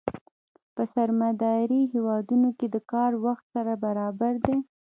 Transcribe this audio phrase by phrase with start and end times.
[0.75, 4.57] په سرمایه داري هېوادونو کې د کار وخت سره برابر دی